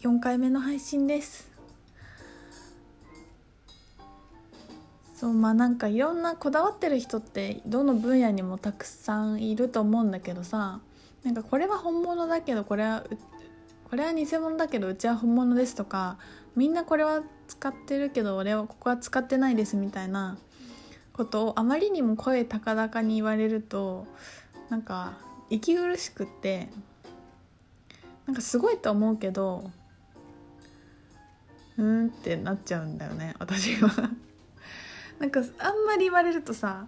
[0.00, 1.50] 4回目の配信です。
[5.18, 10.78] そうまあなんかいろんなこだわってる人ってどの分野にもたくさんいると思うんだけどさ
[11.24, 13.02] なんかこれは本物だけどこれは
[13.90, 16.18] これは偽物だけどうちは本物ですとか
[16.54, 20.38] みんなこれは使ってるけど俺はここは使ってないですみたいな
[21.12, 24.06] ことをあまりにも声高々に言われると
[24.68, 25.18] なんか
[25.50, 26.68] 息苦しくって
[28.26, 29.72] なんかすごいと思うけど
[31.78, 34.10] うーんってなっちゃうんだよね私は。
[35.18, 36.86] なんかあんまり言われるとさ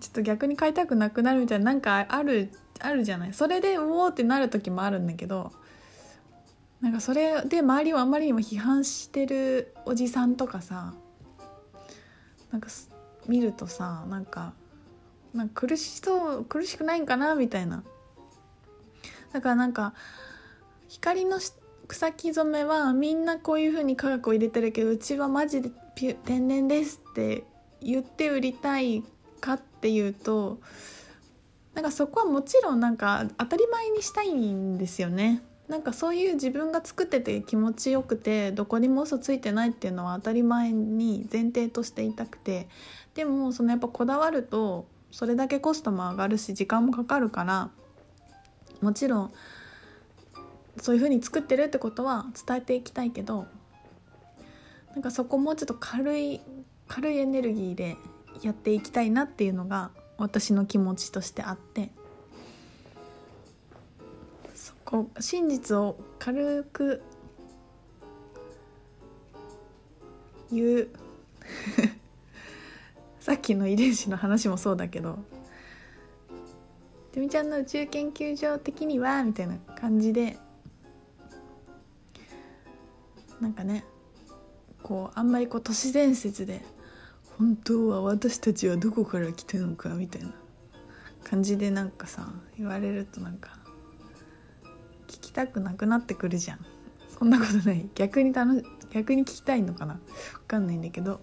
[0.00, 3.32] ちょっと逆に買いたくなくなるみたいななんかあるあるじゃない。
[3.32, 5.52] それでうおーってなる時もあるんだけど
[6.80, 10.94] なんかそれで周りをあまりにも批判してるおじさんとかさ
[12.52, 12.68] なんか
[13.26, 14.54] 見るとさなんか
[15.34, 17.82] なんか苦しそう苦しくないんかなみたいな。
[19.32, 19.92] だからなんか
[20.88, 21.38] 光の
[21.88, 27.44] 草木染めはみんなこういう風に科学を入れてるけどうちはマジで天然ですって
[27.80, 29.02] 言って売りたい
[29.40, 30.60] かっていうと
[31.74, 35.42] なんかそこはもちろんなんか当たり前にしたいんですよね。
[35.68, 42.68] なんかそういう自分が作ってて気持ちよくてどこにも嘘ついてないっていうのは当たり前に前提としていたくて
[43.14, 47.70] でもそのやっぱこだわるとそれだけコストも上がるし時間もかかるから
[48.80, 49.32] もちろん
[50.80, 53.46] そういう風に作ってるってことは伝えていきたいけど
[54.94, 56.40] なんかそこもうちょっと軽い
[56.86, 57.96] 軽いエネルギーで
[58.42, 61.90] やっていきたいなっていうのが私の気持ちとしてあって
[64.54, 67.02] そこ真実を軽く
[70.50, 70.88] 言う。
[73.20, 75.18] さっきの遺伝子の話もそうだけど
[77.12, 80.38] 「てみちゃんの宇宙研究所的には」みたいな感じで
[83.40, 83.84] なんかね
[84.82, 86.62] こうあんまりこう都市伝説で
[87.38, 90.32] 「本当は私たちはどこから来たのか」みたいな
[91.24, 93.58] 感じでなんかさ言われるとなんか
[95.06, 96.58] 聞きたくなくなってくるじゃん。
[97.18, 97.88] そんなことない。
[97.94, 100.00] 逆に楽逆に聞きたいのかな。
[100.34, 101.20] 分かんないんだけど。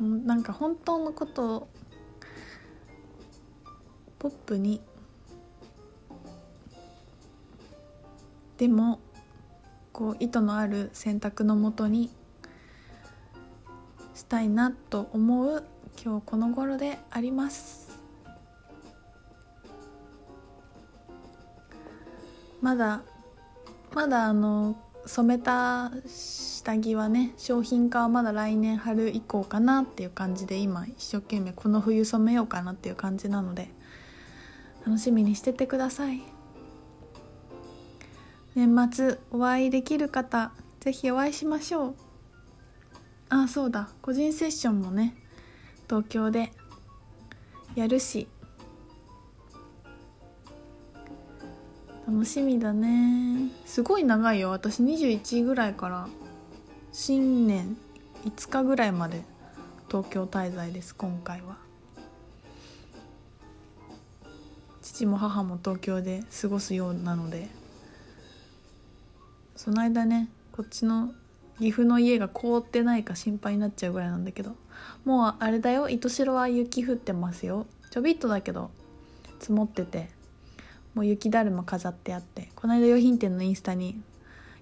[0.00, 1.68] なんか本当のことを
[4.18, 4.80] ポップに。
[8.58, 9.00] でも
[9.94, 12.10] こう意図のある選択のもとに
[14.12, 15.64] したいなと思う
[16.04, 17.96] 今日この頃であります。
[22.60, 23.02] まだ
[23.94, 33.68] まだあの染めた下着はね商品化はまだ来年春以降かなっていう感じで今一生懸命この冬染めようかなっていう感じなので
[34.84, 36.33] 楽しみにしててください。
[38.54, 41.94] 年末お会いできる方是非お会いしましょう。
[43.28, 43.88] あそうだ。
[44.00, 45.16] 個人セッションもね
[45.88, 46.52] 東京で
[47.74, 48.28] やるし。
[52.06, 53.50] 楽しみだね。
[53.66, 54.50] すごい長いよ。
[54.50, 56.06] 私21ぐらいから
[56.92, 57.76] 新年
[58.24, 59.24] 5日ぐらいまで
[59.88, 61.56] 東京滞在です今回は。
[64.80, 67.63] 父も母も東京で過ごすようなので。
[69.56, 71.14] その間ねこっちの
[71.58, 74.56] 岐阜の家が凍ってないか心配になっちゃうぐらいなんだけど
[75.04, 77.66] もうあれだよ糸代は雪降ってますよ。
[77.90, 78.70] ちょびっとだけど
[79.38, 80.08] 積もってて
[80.94, 84.00] もう雪だるま飾ってあってこの間用品店のインスタに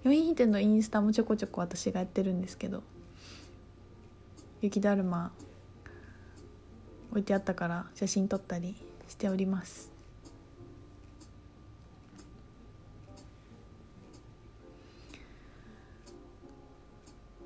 [0.03, 2.83] 用品店のインスタもちょこちょこ私がやってるんですけど
[4.61, 5.31] 雪だるま
[7.11, 8.75] 置いてあったから写真撮ったり
[9.07, 9.92] しております。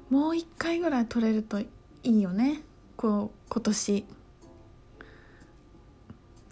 [0.10, 1.68] もう一回ぐらい撮れるとい
[2.04, 2.62] いよね。
[2.96, 4.06] こう今年。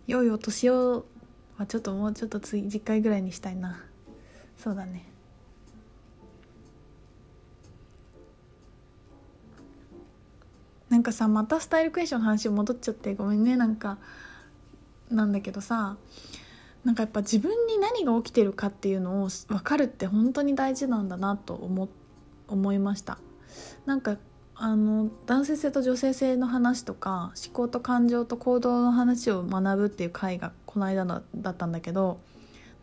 [0.07, 1.05] 良いお年を。
[1.57, 3.81] はちょっともうちょっと次10回ぐらいにしたいな。
[4.57, 5.09] そうだね。
[10.89, 13.15] なんかさまたスタイルクエスチョンの話戻っちゃって。
[13.15, 13.55] ごめんね。
[13.55, 13.97] なんか
[15.09, 15.97] なんだけどさ。
[16.83, 21.89] なんかやっぱ自分に何が起きてるかっていうのを分かるって本当に大事なんだなと思
[22.47, 23.17] 思いました。
[23.85, 24.17] なんか
[24.55, 32.21] あの男性性と女性性の話とか思考と感情と行動の話を学ぶっていう回がこの間のだったんだけど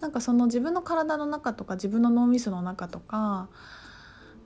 [0.00, 3.48] なんかその自分の体の中とか自分の脳みその中とか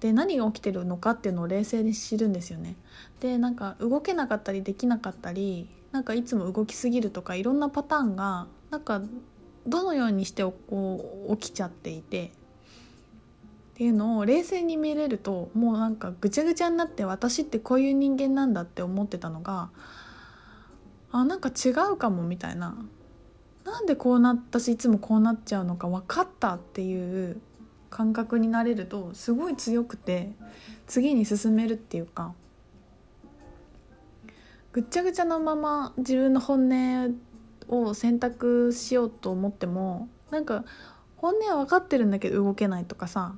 [0.01, 2.77] で何が起きてるのかっていうのを冷静に知るんですよね。
[3.21, 9.01] でなんか動けなかったりできなかったりなんかいつも動きすぎるとかいろんなパターンがなんか
[9.67, 12.33] どのようにしてこう起きちゃっていて
[13.76, 19.69] っていうのを冷静に見れるともうなんかぐちゃぐちゃになって私ってこういう人間なんだって思ってたのが
[21.12, 22.75] あなんか違うかもみたいな。
[23.67, 27.38] なんでこうな私いつもこうなっちゃうのか分かったっていう
[27.90, 30.32] 感覚になれるとすごい強くて
[30.87, 32.32] 次に進めるっていうか
[34.72, 37.14] ぐちゃぐちゃなまま自分の本音
[37.69, 40.64] を選択しようと思ってもなんか
[41.17, 43.34] 本音は分かってるんだけど動けないとかさ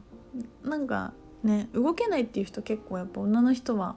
[0.62, 3.96] なんかね動けないっていう人結構やっぱ女の人は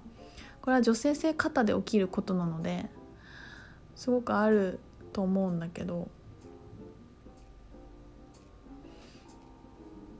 [0.61, 2.85] これは女性性肩で起きることなので
[3.95, 4.79] すごくある
[5.13, 6.09] と思うんだけど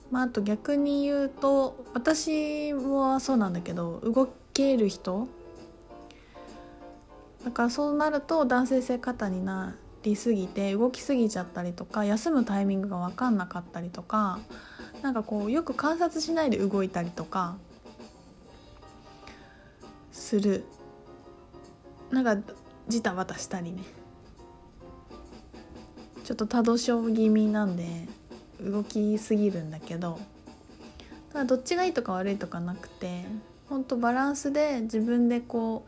[0.10, 5.28] まああと逆に言うと私はそうなんだけど動ける人
[7.46, 14.40] だからそうなると男性性肩になりすぎて動きすぎちゃったりとか休むタイミングが分かんなかったりとか
[15.02, 17.58] なんかこうよく観察しないで動いたりとか
[20.12, 20.64] する。
[22.12, 22.38] なんか
[22.88, 23.84] ジタバタしたりね。
[26.24, 28.08] ちょっと多動症気味なんで
[28.62, 30.20] 動きすぎるんだけど
[31.30, 33.26] だからどっちがいいとか悪いとかなくて
[33.68, 35.86] ほんとバランスで自分でこ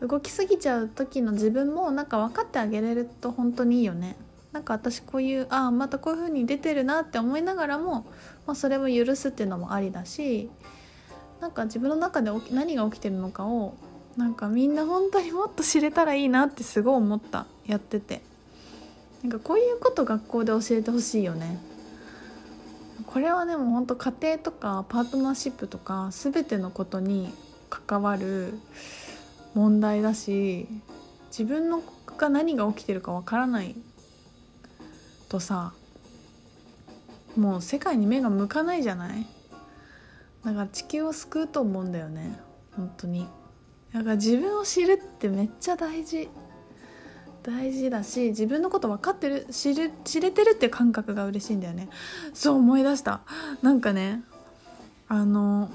[0.00, 4.16] う動きすぎちゃう時の自分もなんか分かってあげれると本当にいいよね。
[4.52, 8.06] なんか私こういうああまたこういう風に出てるなって思いながらも、
[8.48, 10.50] まあ、それも許すっていうのもありだし
[11.40, 13.74] なんか自分の中で何が起きてるのかを
[14.16, 18.22] なんかみんな本当にもっと知れたらいいなってすごい思ったやってて。
[19.22, 21.58] なんかこういうこと学校で教えてほしいよね。
[23.06, 27.32] これはでも本当家庭とかパートナーシップとか全てのことに
[27.68, 28.54] 関わる
[29.54, 30.68] 問題だし
[31.30, 31.82] 自分の
[32.16, 33.74] が何が起きてるかわからない
[35.28, 35.72] とさ
[37.38, 39.26] もう世界に目が向かないじゃない？
[40.44, 42.38] だから地球を救うと思うんだよね。
[42.76, 43.26] 本当に。
[43.92, 46.28] だから自分を知るってめっちゃ大事。
[47.42, 51.88] 大事だし自分のこと分かってる知る知れてるっていう感覚が嬉しいんだよね。
[52.34, 53.20] そう思い出した。
[53.62, 54.22] なんかね
[55.06, 55.70] あの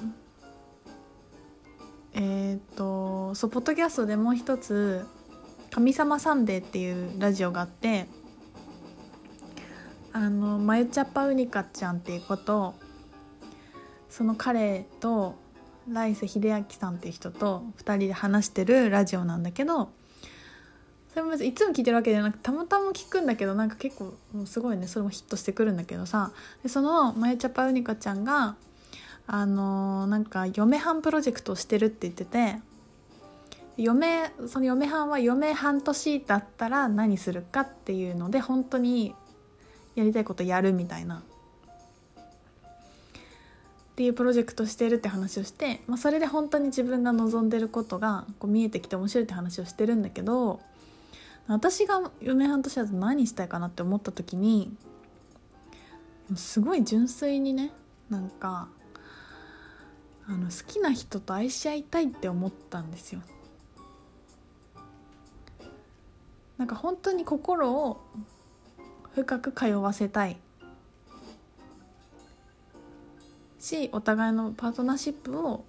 [2.14, 5.08] えっ、とそうポッドキャストでもう一つ
[5.72, 8.08] 「神様サンデー」っていうラジオがあって
[10.14, 12.76] あのマユチャパウニカちゃんっていうこと
[14.10, 15.36] その彼と
[15.90, 19.90] 来世秀明さんっていう人と2人で話してるラジオなんだけど
[21.14, 26.32] それもいつも聞いてるわけじゃなくたまたま聞くんだけどなんか結構もうすごいねそれもヒットしてくるんだけどさ
[26.62, 28.56] でそのマユチャパウニカちゃんが
[29.26, 32.58] あの、なんか嫁はんプロジェクトをしてるって言ってて
[33.78, 39.16] 嫁その嫁はんは嫁半年だったら何するかっていうので本当に
[39.96, 41.24] やりたいことやるみたいな
[43.94, 50.62] っていうプロジェクトしてるって話をして、まあ、それで本当に自分が望んでることがこう見えてきて面白いって話をしてるんだけど
[51.48, 54.76] 私が嫁半年だと何したいかなって思った時に
[56.36, 57.72] すごい純粋にね
[58.10, 58.68] なんか
[60.26, 63.22] あの好きな人と愛し合いたいって思ったんですよ。
[66.58, 68.00] なんか本当に心を
[69.16, 70.38] 深く通わせたい。
[73.64, 75.64] しお互いのパートナーシップを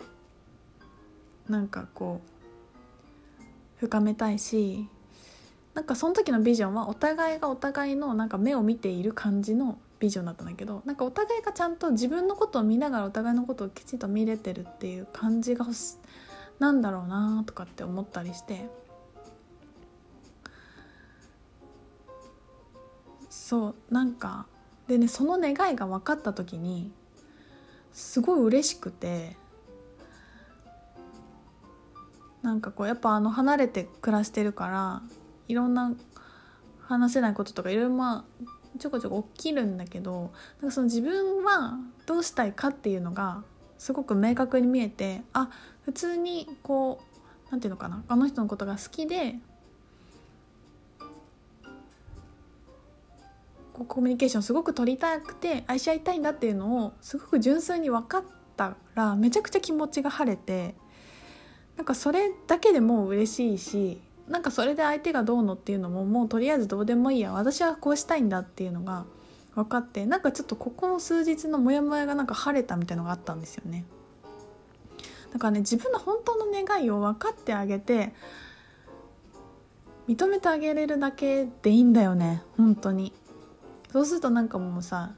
[1.48, 3.44] なんかこう
[3.76, 4.88] 深めたいし
[5.74, 15.66] なんかその時のビジョンはお互いがお互いのなんか目を見ている感じのビジョンだったんだけどなんかお互いがちゃんと自分のことを見ながらお互いのことをきちんと見れてるっていう感じが
[16.58, 18.68] なんだろうなとかって思ったりして
[23.54, 24.46] そうなんか
[24.88, 26.90] でねその願いが分かった時に
[27.92, 29.37] すごい嬉しくて
[32.42, 35.02] なんかこうやっぱあの離れて暮らしてるから
[35.46, 35.92] いろんな
[36.80, 43.44] 話せないこととかいろいろまあちょこちょこ起きるんだけどなんかその自分はどうしたいかっていうのが
[43.78, 45.49] すごく明確に見えてあ
[45.84, 49.37] 普通にこう何て言うのかなあの人のことが好きで
[53.83, 58.25] コミュニケーションすごく取りたくて愛し合いたいんだっていうのをすごく純粋に分かっ
[58.57, 60.76] たらめちゃくちゃ気持ちが晴れて
[61.76, 69.04] なんかそれだけでもう嬉しいしなんかそれで相手がどうのっていうのももうとりあえずどうでもいいや私はこうしたいんだっていうのが
[69.54, 73.85] 分かってなんかちょっとここの数日のモヤモヤがなんか晴れたみたいのがあったんですよね。
[75.33, 78.12] だからね自分の本当の願いを分かってあげて
[80.09, 83.12] 認めてあげれるだけでいいんだよね本当に。
[83.94, 85.12] そうするとなんかもうさ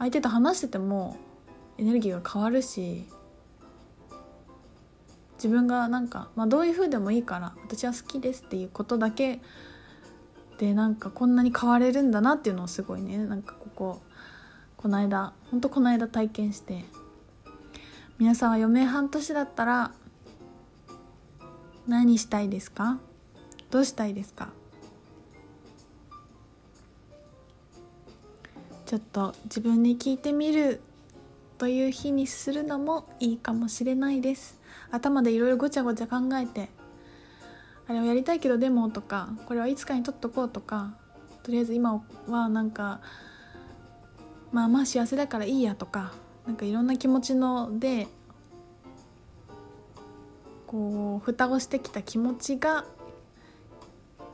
[0.00, 1.16] 相手と話してても
[1.78, 3.06] エネルギーが変わるし
[5.34, 9.40] 自分がなんか、まあ、どういう風でもいいから私は好きですっていうことだけ
[10.58, 14.02] でなんかこんなに変われるんだなっていうのをすごいねなんかここ
[14.76, 16.84] この間ほんとこの間体験して
[18.18, 19.92] 皆さんは余命半年だったら
[21.86, 22.98] 何したいですか？
[23.70, 24.48] どうしたいですか？
[28.86, 30.80] ちょっと自分に聞いてみる
[31.58, 34.60] という日にするのもいいかもしれないです。
[34.90, 36.68] 頭でいろいろごちゃごちゃ考えて
[37.88, 40.94] あれをやりたいけどでもとかこれはいつかに取っとこうとか
[41.42, 43.00] とりあえず今はなんか
[44.52, 46.12] まあまあ幸せだからいいやとか
[46.46, 48.06] なんかいろんな気持ちので
[50.66, 52.84] こう蓋をしてきた気持ちが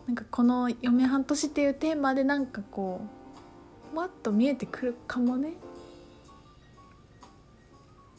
[0.06, 3.22] なんかこの「嫁半年」っていうテーマでなんかこう
[3.94, 5.52] わっと見えてくるかもね。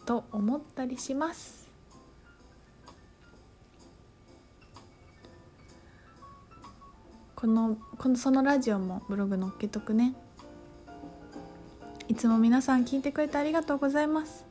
[0.05, 1.67] と思ったりします。
[7.35, 10.15] このこのそのラジオもブログ載っけとくね。
[12.07, 14.45] いつも皆さん聞いてくれてありがとうございます。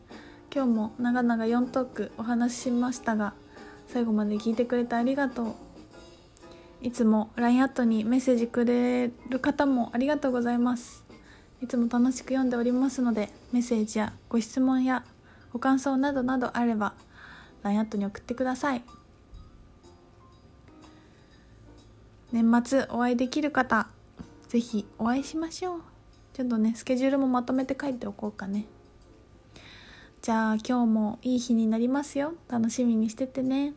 [0.55, 3.33] 今日も長々4トークお話ししましたが
[3.89, 5.55] 最後まで聞いてくれてありがとう。
[6.83, 11.02] いつも LINE アットにメッセージくれる方もありがとうございます。
[11.63, 15.05] いつも楽しく読んでおりますのでメッセージやご質問や
[15.53, 16.95] ご感想などなどあれば
[17.63, 18.83] LINE アットに送ってください。
[22.33, 23.87] 年末お会いできる方
[24.49, 25.81] ぜひお会いしましょう。
[26.33, 28.67] ちょっとねスケジュールもまとめて書いておこうかね。
[30.21, 32.35] じゃあ今日もいい日になりますよ。
[32.49, 33.75] 楽しみにしててね。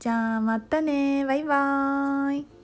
[0.00, 1.24] じゃあまたね。
[1.24, 2.59] バイバーイ。